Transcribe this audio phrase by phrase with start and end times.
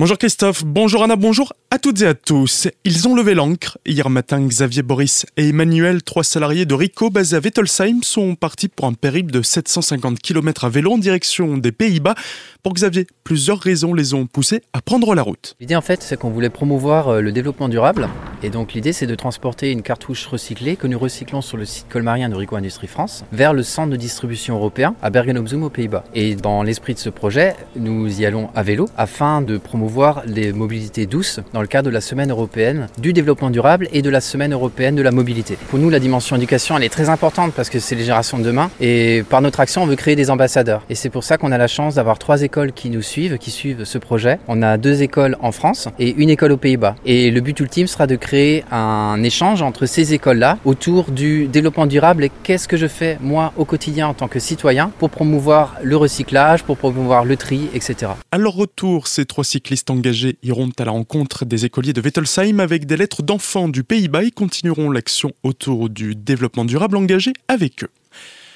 [0.00, 2.68] Bonjour Christophe, bonjour Anna, bonjour à toutes et à tous.
[2.84, 3.76] Ils ont levé l'encre.
[3.84, 8.68] Hier matin, Xavier Boris et Emmanuel, trois salariés de Rico basés à Wettelsheim, sont partis
[8.68, 12.14] pour un périple de 750 km à vélo en direction des Pays-Bas.
[12.62, 15.54] Pour Xavier, plusieurs raisons les ont poussés à prendre la route.
[15.60, 18.08] L'idée en fait, c'est qu'on voulait promouvoir euh, le développement durable.
[18.42, 21.90] Et donc l'idée, c'est de transporter une cartouche recyclée que nous recyclons sur le site
[21.90, 26.04] colmarien de Rico Industrie France vers le centre de distribution européen à Bergen-op-Zoom aux Pays-Bas.
[26.14, 30.22] Et dans l'esprit de ce projet, nous y allons à vélo afin de promouvoir voir
[30.26, 34.10] les mobilités douces dans le cadre de la semaine européenne du développement durable et de
[34.10, 35.58] la semaine européenne de la mobilité.
[35.68, 38.44] Pour nous, la dimension éducation, elle est très importante parce que c'est les générations de
[38.44, 40.82] demain et par notre action, on veut créer des ambassadeurs.
[40.88, 43.50] Et c'est pour ça qu'on a la chance d'avoir trois écoles qui nous suivent, qui
[43.50, 44.38] suivent ce projet.
[44.48, 46.94] On a deux écoles en France et une école aux Pays-Bas.
[47.04, 51.86] Et le but ultime sera de créer un échange entre ces écoles-là autour du développement
[51.86, 55.76] durable et qu'est-ce que je fais moi au quotidien en tant que citoyen pour promouvoir
[55.82, 58.12] le recyclage, pour promouvoir le tri, etc.
[58.30, 62.60] À leur retour, ces trois cyclistes engagés iront à la rencontre des écoliers de Wettelsheim
[62.60, 67.84] avec des lettres d'enfants du Pays-Bas et continueront l'action autour du développement durable engagé avec
[67.84, 67.90] eux.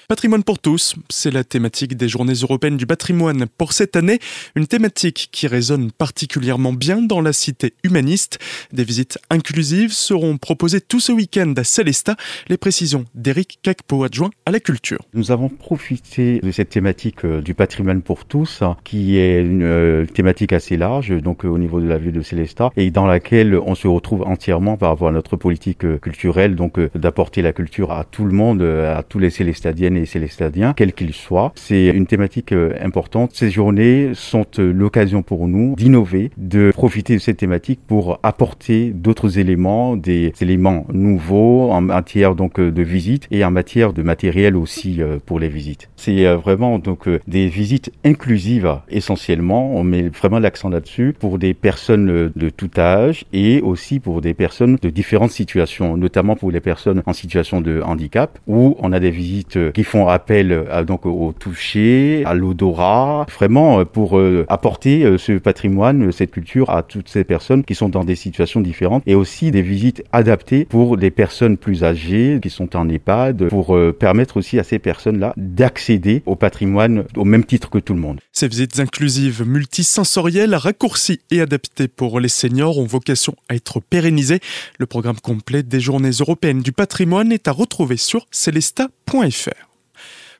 [0.06, 4.18] Patrimoine pour tous, c'est la thématique des Journées européennes du patrimoine pour cette année,
[4.54, 8.38] une thématique qui résonne particulièrement bien dans la cité humaniste.
[8.70, 12.16] Des visites inclusives seront proposées tout ce week-end à Célestat.
[12.48, 15.00] Les précisions d'Éric Cacpo, adjoint à la culture.
[15.14, 20.04] Nous avons profité de cette thématique euh, du patrimoine pour tous, qui est une euh,
[20.04, 23.56] thématique assez large, donc euh, au niveau de la ville de Célestat, et dans laquelle
[23.56, 28.04] on se retrouve entièrement par rapport à notre politique culturelle, donc d'apporter la culture à
[28.04, 31.52] tout le monde, à tous les Célestadiennes et Célestadiens, quels qu'ils soient.
[31.54, 33.30] C'est une thématique euh, importante.
[33.34, 38.90] Ces journées sont euh, l'occasion pour nous d'innover, de profiter de cette thématique pour apporter
[38.90, 44.02] d'autres éléments, des éléments nouveaux en matière donc euh, de visite et en matière de
[44.02, 45.88] matériel aussi pour les visites.
[45.96, 49.74] C'est vraiment donc des visites inclusives essentiellement.
[49.74, 54.34] On met vraiment l'accent là-dessus pour des personnes de tout âge et aussi pour des
[54.34, 59.00] personnes de différentes situations, notamment pour les personnes en situation de handicap où on a
[59.00, 64.44] des visites qui font appel à, donc au toucher, à l'odorat, vraiment euh, pour euh,
[64.48, 68.60] apporter euh, ce patrimoine, cette culture à toutes ces personnes qui sont dans des situations
[68.60, 73.48] différentes et aussi des visites adaptées pour les personnes plus âgées qui sont en EHPAD
[73.48, 78.00] pour permettre aussi à ces personnes-là d'accéder au patrimoine au même titre que tout le
[78.00, 78.20] monde.
[78.32, 84.40] Ces visites inclusives multisensorielles, raccourcies et adaptées pour les seniors ont vocation à être pérennisées.
[84.78, 89.73] Le programme complet des Journées européennes du patrimoine est à retrouver sur celesta.fr.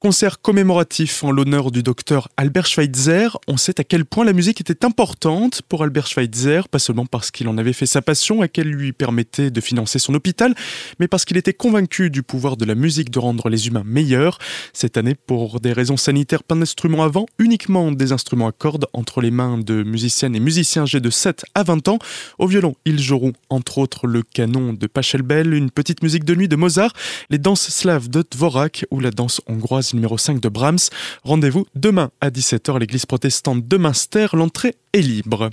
[0.05, 3.39] Concert commémoratif en l'honneur du docteur Albert Schweitzer.
[3.49, 7.31] On sait à quel point la musique était importante pour Albert Schweitzer, pas seulement parce
[7.31, 10.55] qu'il en avait fait sa passion et qu'elle lui permettait de financer son hôpital,
[11.01, 14.37] mais parce qu'il était convaincu du pouvoir de la musique de rendre les humains meilleurs.
[14.75, 19.23] Cette année, pour des raisons sanitaires, pas d'instruments avant, uniquement des instruments à cordes entre
[19.23, 21.99] les mains de musiciennes et musiciens âgés de 7 à 20 ans.
[22.39, 26.49] Au violon, ils joueront entre autres le canon de Pachelbel, une petite musique de nuit
[26.49, 26.93] de Mozart,
[27.31, 30.91] les danses slaves de Dvorak ou la danse hongroise numéro 5 de Brahms.
[31.23, 34.27] Rendez-vous demain à 17h à l'église protestante de Münster.
[34.33, 35.51] L'entrée libre.